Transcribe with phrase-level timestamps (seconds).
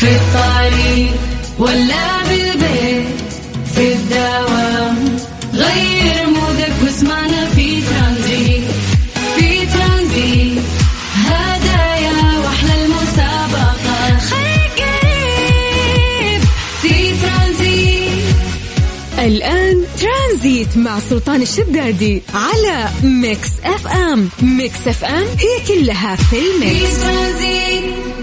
[0.00, 1.14] في الطريق
[1.58, 3.06] ولا بالبيت
[3.74, 5.16] في الدوام
[5.54, 8.64] غير mood ك واسمعنا في ترانزيت
[9.36, 10.62] في ترانزيت.
[11.14, 14.18] هدايا وأحلى المسابقة.
[14.18, 16.40] خليك قريب
[16.82, 18.24] في ترانزيت.
[19.18, 24.28] الآن ترانزيت مع سلطان الشدادي على Mix FM.
[24.42, 28.15] Mix FM هي كلها في في ال mix ترانزيت.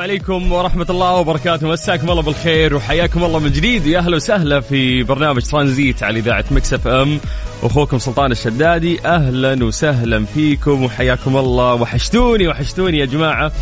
[0.00, 1.68] عليكم ورحمة الله وبركاته.
[1.68, 3.86] مساكم الله بالخير وحياكم الله من جديد.
[3.86, 7.20] ويا أهلا وسهلا في برنامج ترانزيت على إذاعة مكسف أم.
[7.62, 11.74] أخوكم سلطان الشدادي أهلا وسهلا فيكم وحياكم الله.
[11.74, 13.52] وحشتوني وحشتوني يا جماعة.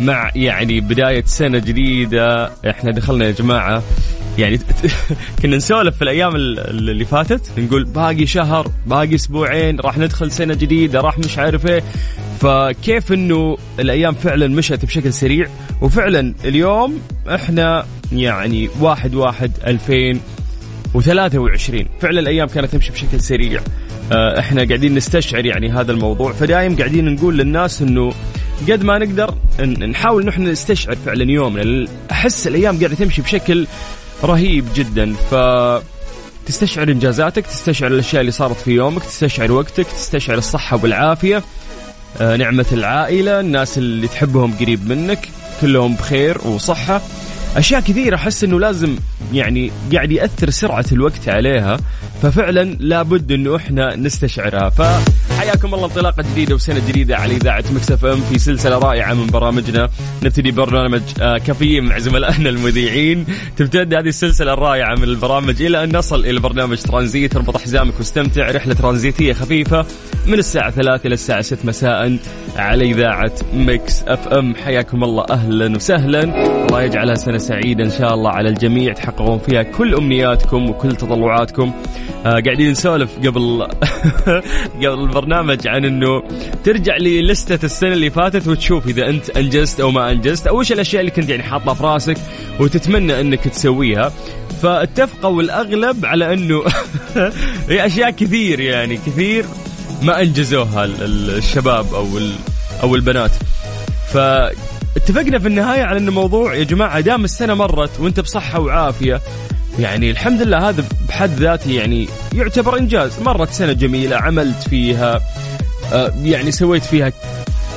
[0.00, 3.82] مع يعني بداية سنة جديدة إحنا دخلنا يا جماعة
[4.38, 4.58] يعني
[5.42, 6.58] كنا نسولف في الأيام ال-
[6.90, 11.82] اللي فاتت نقول باقي شهر باقي أسبوعين راح ندخل سنة جديدة راح مش عارف إيه.
[12.40, 15.46] فكيف إنه الأيام فعلا مشت بشكل سريع؟
[15.82, 17.00] وفعلا اليوم
[17.34, 23.60] إحنا يعني واحد واحد 2023 فعلا الأيام كانت تمشي بشكل سريع.
[24.12, 26.32] آه، إحنا قاعدين نستشعر يعني هذا الموضوع.
[26.32, 28.12] فدايم قاعدين نقول للناس إنه
[28.70, 29.34] قد ما نقدر
[29.90, 31.88] نحاول نحن نستشعر فعلا يومنا.
[32.10, 33.66] أحس الأيام قاعدة تمشي بشكل
[34.26, 35.14] رهيب جدا.
[35.30, 35.34] ف
[36.46, 41.42] تستشعر إنجازاتك تستشعر الأشياء اللي صارت في يومك تستشعر وقتك تستشعر الصحة والعافية.
[42.20, 45.28] آه، نعمة العائلة الناس اللي تحبهم قريب منك
[45.60, 47.00] كلهم بخير وصحة.
[47.56, 48.96] أشياء كثيرة أحس أنه لازم
[49.32, 51.78] يعني قاعد يأثر سرعة الوقت عليها.
[52.22, 54.70] ففعلا لابد أنه إحنا نستشعرها.
[55.36, 59.88] فحياكم الله انطلاقة جديدة وسنة جديدة على إذاعة مكسف أم في سلسلة رائعة من برامجنا.
[60.22, 63.26] نبتدي برنامج آه، كافيين مع زملائنا المذيعين.
[63.56, 67.36] تمتد هذه السلسلة الرائعة من البرامج إلى أن نصل إلى برنامج ترانزيت.
[67.36, 68.50] اربط حزامك واستمتع.
[68.50, 69.86] رحلة ترانزيتية خفيفة
[70.26, 72.18] من الساعة 3 إلى الساعة 6 مساء
[72.56, 74.54] على إذاعة Mix FM.
[74.54, 76.22] حياكم الله أهلا وسهلا.
[76.66, 78.92] الله يجعلها سنة سعيدة إن شاء الله على الجميع.
[78.92, 81.72] تحققون فيها كل أمنياتكم وكل تطلعاتكم.
[82.26, 83.66] آه قاعدين نسولف قبل
[84.84, 86.22] قبل البرنامج عن إنه
[86.64, 91.00] ترجع لليستة السنة اللي فاتت وتشوف إذا أنت أنجزت أو ما أنجزت أو إيش الأشياء
[91.00, 92.16] اللي كنت يعني حاطها في راسك
[92.60, 94.12] وتتمنى إنك تسويها.
[94.62, 96.62] فاتفقوا الاغلب على إنه
[97.68, 99.44] هي أشياء كثير يعني كثير
[100.02, 102.06] ما أنجزوها ال- ال- الشباب أو
[102.82, 103.30] أو البنات.
[104.12, 109.20] فاتفقنا في النهاية على إنه موضوع يا جماعة دام السنة مرت وأنت بصحة وعافية
[109.78, 113.20] يعني الحمد لله هذا بحد ذاته يعني يعتبر إنجاز.
[113.20, 115.20] مرت سنة جميلة عملت فيها
[115.92, 117.12] آه، يعني سويت فيها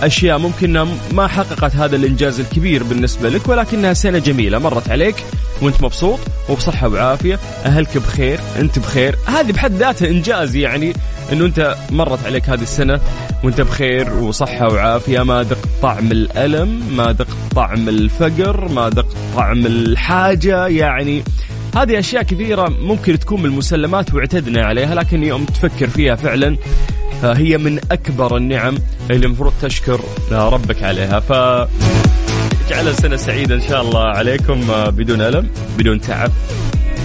[0.01, 4.59] أشياء ممكن ما حققت هذا الإنجاز الكبير بالنسبة لك ولكنها سنة جميلة.
[4.59, 5.15] مرت عليك
[5.61, 6.19] وأنت مبسوط
[6.49, 9.15] وبصحة وعافية أهلك بخير أنت بخير.
[9.25, 10.93] هذه بحد ذاتها إنجاز يعني
[11.31, 12.99] إنه أنت مرت عليك هذه السنة
[13.43, 15.23] وأنت بخير وصحة وعافية.
[15.23, 21.23] ما ذقت طعم الألم ما ذقت طعم الفقر ما ذقت طعم الحاجة يعني
[21.75, 26.57] هذه أشياء كثيرة ممكن تكون من المسلمات واعتدنا عليها لكن يوم تفكر فيها فعلا
[27.23, 28.77] هي من أكبر النعم
[29.11, 29.99] اللي المفروض تشكر
[30.31, 31.19] ربك عليها.
[31.19, 31.31] ف
[32.67, 36.31] اجعلها سنه سعيدة إن شاء الله عليكم آه، بدون ألم بدون تعب.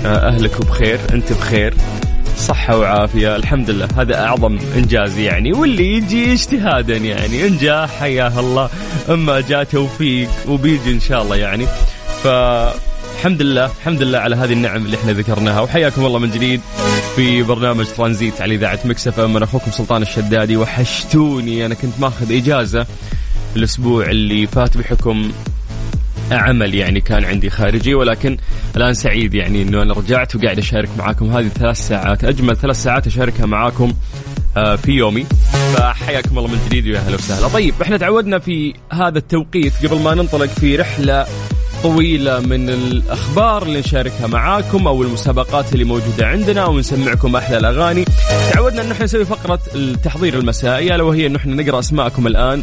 [0.06, 1.74] آه، أهلك بخير أنت بخير
[2.38, 3.36] صحة وعافية.
[3.36, 8.70] الحمد لله هذا أعظم إنجاز يعني واللي يجي اجتهادا يعني إن جاء حياه الله.
[9.10, 11.66] أما جاء توفيق وبيجي إن شاء الله يعني.
[12.22, 12.26] ف
[13.14, 15.60] الحمد لله الحمد لله على هذه النعم اللي إحنا ذكرناها.
[15.60, 16.60] وحياكم الله من جديد
[17.16, 20.56] في برنامج ترانزيت على إذاعة مكسف أنا أخوكم سلطان الشدادي.
[20.56, 22.86] وحشتوني أنا كنت ماخذ إجازة
[23.56, 25.32] الأسبوع اللي فات بحكم
[26.30, 28.36] عمل يعني كان عندي خارجي ولكن
[28.76, 31.30] الآن سعيد يعني إنه أنا رجعت وقاعد أشارك معاكم.
[31.36, 33.92] هذه ثلاث ساعات أجمل ثلاث ساعات أشاركها معاكم
[34.56, 35.26] آه، في يومي.
[35.76, 37.48] فحياكم الله من جديد ويا أهلا وسهلا.
[37.48, 41.26] طيب إحنا تعودنا في هذا التوقيت قبل ما ننطلق في رحلة
[41.84, 48.04] طويلة من الأخبار اللي نشاركها معاكم أو المسابقات اللي موجودة عندنا ونسمعكم أحلى الأغاني.
[48.52, 52.62] تعودنا أن إحنا نسوي فقرة التحضير المسائي ألا وهي أن إحنا نقرأ أسماءكم الآن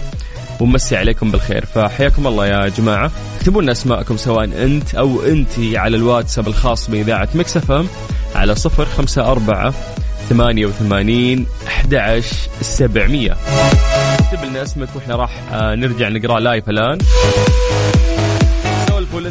[0.59, 1.65] ونمسي عليكم بالخير.
[1.65, 3.11] فحياكم الله يا جماعة.
[3.37, 7.85] اكتبوا لنا أسماءكم سواء أنت أو أنت على الواتساب الخاص بإذاعة مكسفة
[8.35, 9.73] على صفر خمسة أربعة
[10.29, 12.23] ثمانية وثمانين أحد
[12.61, 13.37] سبعمية.
[14.19, 16.97] اكتب لنا اسمك وإحنا راح آه، نرجع نقرأ لايف الآن.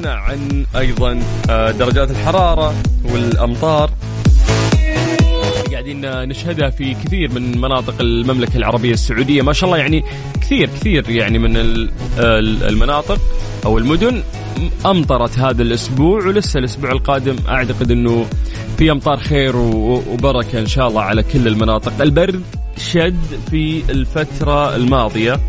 [0.00, 1.20] لنا عن أيضا
[1.50, 2.74] آه، درجات الحرارة
[3.04, 3.90] والأمطار.
[5.72, 9.42] قاعدين نشهدها في كثير من مناطق المملكة العربية السعودية.
[9.42, 10.04] ما شاء الله يعني
[10.40, 11.56] كثير كثير يعني من
[12.68, 13.20] المناطق
[13.64, 14.22] أو المدن
[14.86, 18.26] أمطرت هذا الأسبوع ولسه الأسبوع القادم أعتقد إنه
[18.78, 21.92] في أمطار خير وبركة إن شاء الله على كل المناطق.
[22.00, 22.42] البرد
[22.76, 25.40] شد في الفترة الماضية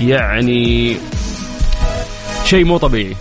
[0.00, 0.96] يعني
[2.44, 3.16] شيء مو طبيعي.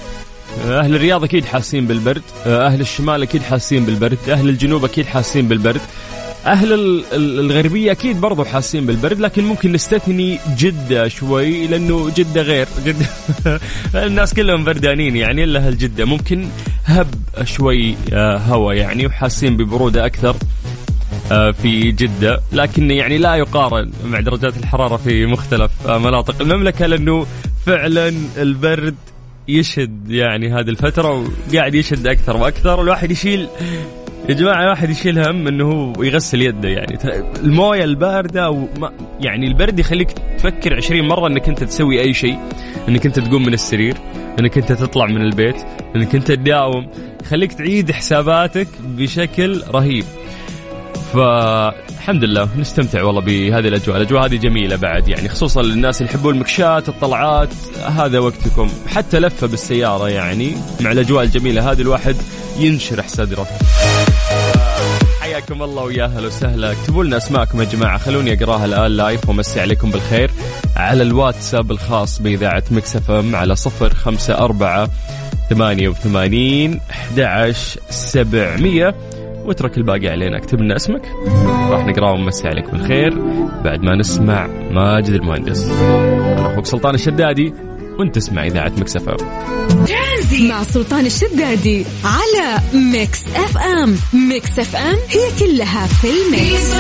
[0.66, 2.22] أهل الرياض أكيد حاسين بالبرد.
[2.46, 4.18] أهل الشمال أكيد حاسين بالبرد.
[4.30, 5.82] أهل الجنوب أكيد حاسين بالبرد.
[6.46, 12.68] أهل الغربية أكيد برضو حاسين بالبرد لكن ممكن نستثني جدة شوي لأنه جدة غير.
[12.86, 13.06] جدة.
[14.08, 16.06] الناس كلهم بردانين يعني إلا أهل جدة.
[16.06, 16.48] ممكن
[16.86, 17.08] هب
[17.44, 20.36] شوي آه، هواء يعني وحاسين ببرودة أكثر
[21.32, 22.42] آه، في جدة.
[22.52, 27.26] لكن يعني لا يقارن مع درجات الحرارة في مختلف آه، مناطق المملكة لأنه
[27.66, 28.96] فعلا البرد
[29.50, 32.80] يشد يعني هذه الفترة وقاعد يشد أكثر وأكثر.
[32.80, 33.48] والواحد يشيل
[34.30, 36.98] يا جماعة الواحد يشيل هم إنه هو يغسل يده يعني.
[37.44, 42.40] الموية الباردة وما يعني البرد يخليك تفكر عشرين مرة إنك أنت تسوي أي شيء.
[42.90, 43.98] إنك أنت تقوم من السرير
[44.40, 45.56] إنك أنت تطلع من البيت
[45.96, 46.88] إنك أنت تداوم.
[47.22, 50.06] يخليك تعيد حساباتك بشكل رهيب.
[51.14, 56.34] فالحمد لله نستمتع والله بهذه الأجواء، الأجواء هذه جميلة بعد يعني خصوصا للناس اللي يحبون
[56.34, 57.50] المكشات، الطلعات،
[57.86, 60.52] هذا وقتكم، حتى لفة بالسيارة يعني
[60.82, 62.16] مع الأجواء الجميلة هذه الواحد
[62.60, 63.48] ينشرح صدره.
[65.22, 66.72] حياكم الله ويا هلا وسهلا.
[66.72, 67.98] اكتبوا لنا أسماءكم يا جماعة.
[67.98, 68.92] خلوني أقراها الآن.
[68.92, 70.32] live وامسي عليكم بالخير.
[70.76, 74.88] على الواتساب الخاص بإذاعة Mix FM على 054
[75.50, 78.96] 88 11 700
[79.50, 80.38] واترك الباقي علينا.
[80.38, 81.01] اكتب لنا اسمك
[81.70, 83.13] راح نقرأه ونمسي عليك بالخير.
[83.63, 85.65] بعد ما نسمع ماجد المهندس.
[85.65, 87.53] أنا أخوك سلطان الشدادي
[88.00, 89.18] وأنت تسمع إذاعة Mix FM.
[90.48, 93.96] مع سلطان الشدادي على Mix FM.
[94.13, 96.74] Mix FM هي كلها في ال mix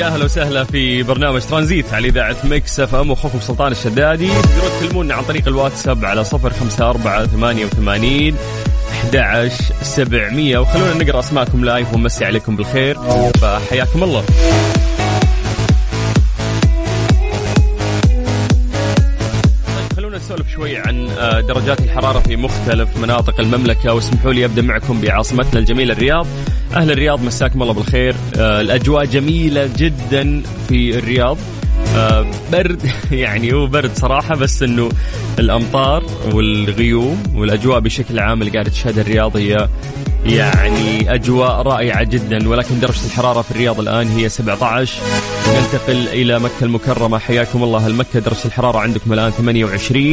[0.00, 4.28] أهلا وسهلا في برنامج ترانزيت على إذاعة Mix FM اخوكم سلطان الشدادي.
[4.28, 8.36] تقدرون تكلمونا عن طريق الواتساب على صفر خمسة أربعة ثمانية وثمانين
[9.08, 12.98] 11700 وخلونا نقرأ أسماءكم live ونمسي عليكم بالخير.
[13.40, 14.24] فحياكم الله.
[20.54, 25.92] شوي عن آه، درجات الحرارة في مختلف مناطق المملكة واسمحوا لي أبدأ معكم بعاصمتنا الجميلة
[25.94, 26.26] الرياض.
[26.74, 28.14] أهل الرياض مساكم الله بالخير.
[28.36, 31.38] آه، الأجواء جميلة جدا في الرياض.
[32.52, 34.88] برد يعني هو برد صراحة بس إنه
[35.38, 39.68] الأمطار والغيوم والأجواء بشكل عام اللي قاعدة تشهدها الرياض هي
[40.26, 42.48] يعني أجواء رائعة جدا.
[42.48, 45.02] ولكن درجة الحرارة في الرياض الآن هي 17
[45.48, 47.18] ننتقل إلى مكة المكرمة.
[47.18, 47.86] حياكم الله.
[47.86, 50.04] المكة درجة الحرارة عندكم الآن 28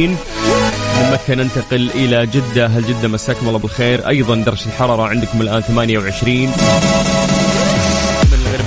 [1.00, 2.66] من مكة ننتقل إلى جدة.
[2.66, 4.08] هل جدة مساكم الله بالخير.
[4.08, 6.52] أيضا درجة الحرارة عندكم الآن 28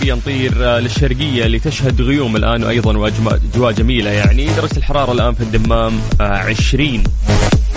[0.03, 4.45] الغربية نطير آه، للشرقية اللي تشهد غيوم الآن وأيضا وأجواء جميلة يعني.
[4.45, 7.03] درجة الحرارة الآن في الدمام 20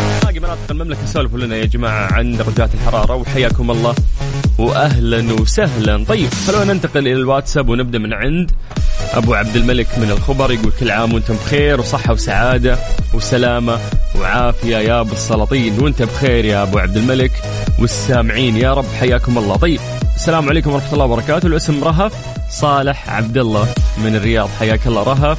[0.00, 3.95] آه، باقي مناطق المملكة سولفوا لنا يا جماعة عن درجات الحرارة وحياكم الله
[4.59, 6.04] وأهلا وسهلا.
[6.04, 8.50] طيب خلونا ننتقل إلى الواتساب ونبدأ من عند
[9.12, 12.78] أبو عبد الملك من الخبر يقول كل عام وأنتم بخير وصحة وسعادة
[13.14, 13.78] وسلامة
[14.21, 15.78] وعافية يا أبو السلاطين.
[15.80, 17.33] وأنت بخير يا أبو عبد الملك
[17.78, 18.56] والسامعين.
[18.56, 19.56] يا رب حياكم الله.
[19.56, 19.80] طيب
[20.16, 21.46] السلام عليكم ورحمة الله وبركاته.
[21.46, 22.12] الاسم رهف
[22.50, 23.68] صالح عبد الله
[24.04, 24.49] من الرياض.
[24.58, 25.38] حياك الله رهف.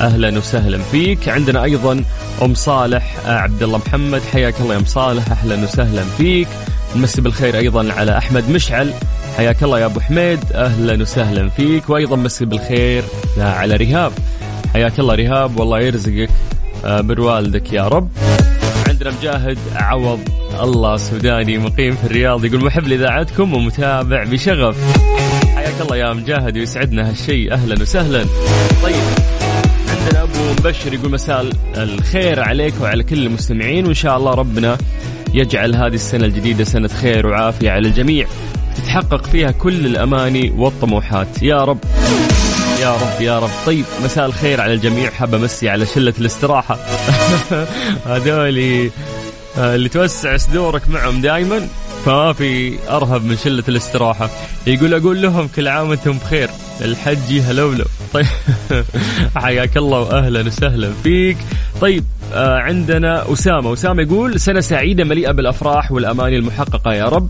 [0.00, 1.28] أهلا وسهلا فيك.
[1.28, 2.04] عندنا أيضا
[2.42, 4.22] أم صالح عبد الله محمد.
[4.32, 5.30] حياك الله يا أم صالح.
[5.30, 6.48] أهلا وسهلا فيك.
[6.96, 8.92] نمسي بالخير أيضا على أحمد مشعل.
[9.36, 10.52] حياك الله يا أبو حميد.
[10.52, 11.90] أهلا وسهلا فيك.
[11.90, 13.04] وأيضا مسي بالخير
[13.38, 14.12] على رهاب.
[14.72, 15.60] حياك الله رهاب.
[15.60, 16.30] والله يرزقك
[16.84, 18.08] آه، بالوالدك يا رب.
[19.06, 20.20] عندنا مجاهد عوض
[20.62, 24.76] الله سوداني مقيم في الرياض يقول محب لإذاعتكم ومتابع بشغف.
[25.54, 28.24] حياك الله يا مجاهد ويسعدنا هالشيء أهلا وسهلا.
[28.82, 28.94] طيب
[29.88, 31.46] عندنا أبو مبشر يقول مساء
[31.76, 34.78] الخير عليك وعلى كل المستمعين وإن شاء الله ربنا
[35.34, 38.26] يجعل هذه السنة الجديدة سنة خير وعافية على الجميع.
[38.76, 41.42] تتحقق فيها كل الأماني والطموحات.
[41.42, 41.78] يا رب.
[42.86, 43.50] يا رب يا رب.
[43.66, 45.10] طيب مساء الخير على الجميع.
[45.10, 46.78] حاب أمسي على شلة الاستراحة.
[48.06, 48.90] هذولي
[49.58, 51.68] آه، اللي توسع صدورك معهم دائما
[52.04, 54.30] فما في أرهب من شلة الاستراحة.
[54.66, 56.50] يقول أقول لهم كل عام وأنتم بخير.
[56.80, 58.26] الحج هلولو طيب
[59.36, 61.36] حياك الله واهلا وسهلا فيك.
[61.80, 63.72] طيب آه عندنا أسامة.
[63.72, 67.28] أسامة يقول سنة سعيدة مليئة بالأفراح والأماني المحققة يا رب.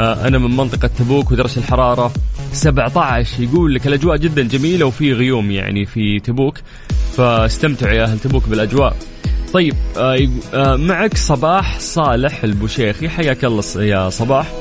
[0.00, 2.12] أنا من منطقة تبوك ودرجه الحرارة
[2.52, 6.58] 17 يقول لك الأجواء جدا جميلة وفي غيوم يعني في تبوك.
[7.16, 8.96] فاستمتعوا يا أهل تبوك بالأجواء.
[9.52, 13.08] طيب آه آه معك صباح صالح البوشيخي.
[13.08, 14.52] حياك الله يا صباح.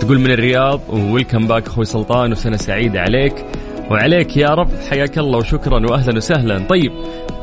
[0.00, 3.44] تقول من الرياض ويلكم باك أخوي سلطان وسنة سعيدة عليك.
[3.90, 4.70] وعليك يا رب.
[4.90, 6.58] حياك الله وشكرا واهلا وسهلا.
[6.58, 6.92] طيب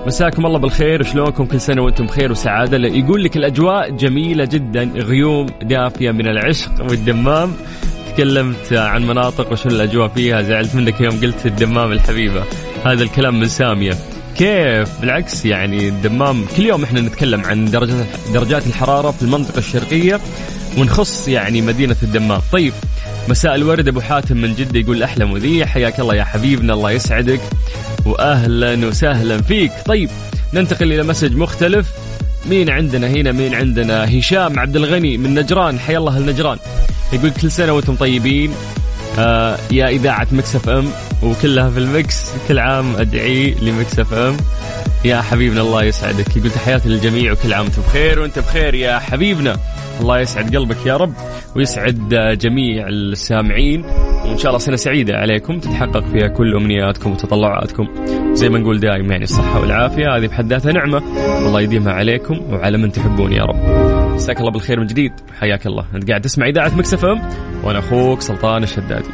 [0.06, 2.78] مساكم الله بالخير شلونكم؟ كل سنة وأنتم بخير وسعادة.
[2.78, 7.54] يقول لك الأجواء جميلة جدا غيوم دافية من العشق والدمام.
[8.14, 12.44] تكلمت عن مناطق وشو الأجواء فيها زعلت منك يوم قلت الدمام الحبيبة.
[12.86, 13.94] هذا الكلام من سامية.
[14.38, 20.20] كيف؟ بالعكس يعني الدمام كل يوم إحنا نتكلم عن درجات درجات الحرارة في المنطقة الشرقية
[20.78, 22.42] ونخص يعني مدينة الدمام.
[22.52, 22.74] طيب
[23.30, 23.88] مساء الورد.
[23.88, 25.66] أبو حاتم من جدة يقول أحلى مذيع.
[25.66, 27.42] حياك الله يا حبيبنا الله يسعدك.
[28.06, 29.72] واهلا وسهلا فيك.
[29.86, 30.10] طيب
[30.54, 31.92] ننتقل إلى مسج مختلف.
[32.50, 35.80] مين عندنا هنا؟ مين عندنا؟ هشام عبد الغني من نجران.
[35.80, 36.58] حيا الله النجران.
[37.14, 38.54] يقول كل سنة وأنتم طيبين.
[39.20, 40.90] آه يا إذاعة Mix FM
[41.24, 42.30] وكلها في ال mix.
[42.48, 44.38] كل عام أدعي ل Mix FM.
[45.06, 46.38] يا حبيبنا الله يسعدك.
[46.38, 49.58] يقول تحياتي للجميع وكل عام وأنتم بخير وأنت بخير يا حبيبنا.
[50.02, 51.14] الله يسعد قلبك يا رب.
[51.56, 52.10] ويسعد
[52.42, 53.86] جميع السامعين.
[54.28, 57.88] وإن شاء الله سنة سعيدة عليكم تتحقق فيها كل أمنياتكم وتطلعاتكم.
[58.34, 61.02] زي ما نقول دائما يعني الصحة والعافية هذه بحد ذاتها نعمة.
[61.48, 63.56] الله يديمها عليكم وعلى من تحبون يا رب.
[64.16, 65.12] مساك الله بالخير من جديد.
[65.40, 65.86] حياك الله.
[65.96, 67.22] أنت قاعد تسمع إذاعة Mix FM
[67.64, 69.10] وأنا أخوك سلطان الشدادي.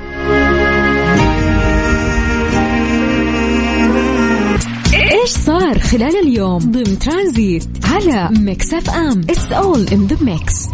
[4.94, 10.68] إيش صار خلال اليوم ضمن ترانزيت على Mix FM؟ it's all in the mix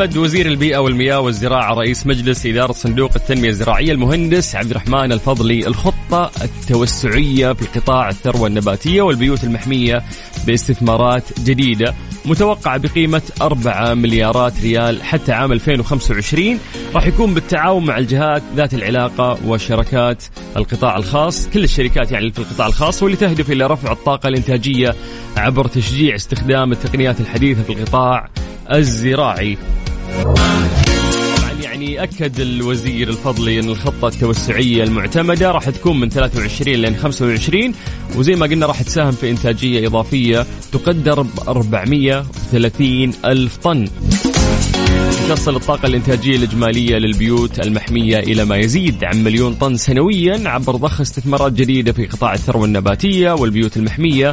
[0.00, 5.66] اعتمد وزير البيئة والمياه والزراعة رئيس مجلس إدارة صندوق التنمية الزراعية المهندس عبد الرحمن الفضلي.
[5.66, 10.02] الخطة التوسعية في قطاع الثروة النباتية والبيوت المحمية
[10.46, 16.58] باستثمارات جديدة متوقعة بقيمة 4 مليارات ريال حتى عام 2025
[16.94, 20.24] راح يكون بالتعاون مع الجهات ذات العلاقة وشركات
[20.56, 21.48] القطاع الخاص.
[21.48, 24.94] كل الشركات يعني في القطاع الخاص واللي تهدف إلى رفع الطاقة الإنتاجية
[25.36, 28.28] عبر تشجيع استخدام التقنيات الحديثة في القطاع
[28.72, 29.58] الزراعي.
[31.62, 37.74] يعني أكد الوزير الفضلي أن الخطة التوسعية المعتمدة راح تكون من 23 لين 25
[38.16, 43.88] وزي ما قلنا راح تساهم في إنتاجية إضافية تقدر ب 430 ألف طن.
[45.28, 51.00] تصل الطاقة الإنتاجية الإجمالية للبيوت المحمية إلى ما يزيد عن مليون طن سنويا عبر ضخ
[51.00, 54.32] استثمارات جديدة في قطاع الثروة النباتية والبيوت المحمية.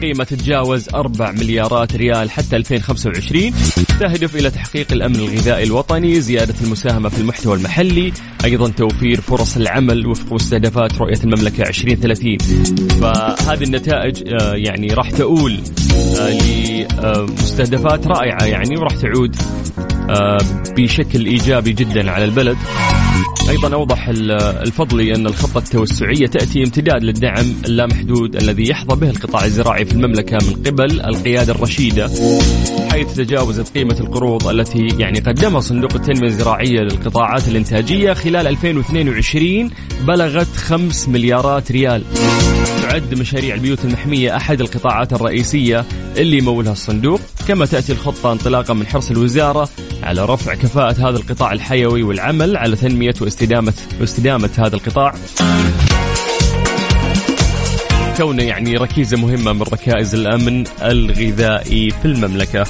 [0.00, 3.52] بقيمة تتجاوز 4 مليارات ريال حتى 2025
[4.00, 8.12] تهدف إلى تحقيق الأمن الغذائي الوطني زيادة المساهمة في المحتوى المحلي
[8.44, 12.38] أيضا توفير فرص العمل وفق مستهدفات رؤية المملكة 2030
[13.00, 15.60] فهذه النتائج آه، يعني راح تؤول
[16.20, 19.36] آه، لمستهدفات رائعة يعني وراح تعود
[20.76, 22.56] بشكل إيجابي جدا على البلد.
[23.48, 29.84] أيضا أوضح الفضلي أن الخطة التوسعية تأتي امتداد للدعم اللامحدود الذي يحظى به القطاع الزراعي
[29.84, 32.10] في المملكة من قبل القيادة الرشيدة
[32.90, 39.70] حيث تجاوزت قيمة القروض التي يعني قدمها صندوق التنمية الزراعية للقطاعات الإنتاجية خلال 2022
[40.06, 42.02] بلغت 5 مليارات ريال.
[42.82, 45.84] تعد مشاريع البيوت المحمية أحد القطاعات الرئيسية
[46.16, 47.20] اللي يمولها الصندوق.
[47.48, 49.68] كما تأتي الخطة انطلاقا من حرص الوزارة
[50.02, 55.14] على رفع كفاءة هذا القطاع الحيوي والعمل على تنمية واستدامة واستدامة هذا القطاع
[58.16, 62.64] كونه يعني ركيزة مهمة من ركائز الأمن الغذائي في المملكة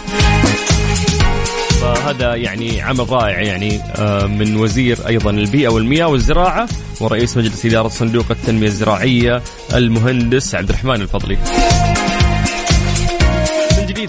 [1.81, 6.69] فهذا يعني عمل رائع يعني آه، من وزير أيضا البيئة والمياه والزراعة
[7.01, 9.43] ورئيس مجلس إدارة صندوق التنمية الزراعية
[9.75, 11.39] المهندس عبد الرحمن الفضلي.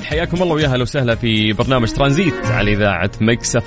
[0.03, 3.57] حياكم الله ويا أهلا وسهلا في برنامج ترانزيت على إذاعة مكس.